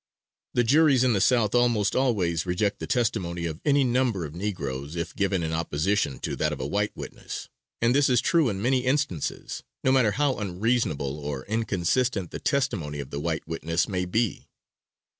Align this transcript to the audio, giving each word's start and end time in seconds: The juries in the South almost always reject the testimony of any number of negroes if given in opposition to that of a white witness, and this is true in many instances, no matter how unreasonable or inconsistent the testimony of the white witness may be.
The 0.55 0.63
juries 0.63 1.03
in 1.03 1.13
the 1.13 1.21
South 1.21 1.53
almost 1.53 1.95
always 1.95 2.47
reject 2.47 2.79
the 2.79 2.87
testimony 2.87 3.45
of 3.45 3.61
any 3.63 3.83
number 3.83 4.25
of 4.25 4.33
negroes 4.33 4.95
if 4.95 5.15
given 5.15 5.43
in 5.43 5.53
opposition 5.53 6.17
to 6.21 6.35
that 6.37 6.51
of 6.51 6.59
a 6.59 6.65
white 6.65 6.97
witness, 6.97 7.49
and 7.83 7.93
this 7.93 8.09
is 8.09 8.19
true 8.19 8.49
in 8.49 8.63
many 8.63 8.79
instances, 8.79 9.61
no 9.83 9.91
matter 9.91 10.13
how 10.13 10.39
unreasonable 10.39 11.19
or 11.19 11.45
inconsistent 11.45 12.31
the 12.31 12.39
testimony 12.39 12.99
of 12.99 13.11
the 13.11 13.19
white 13.19 13.47
witness 13.47 13.87
may 13.87 14.05
be. 14.05 14.47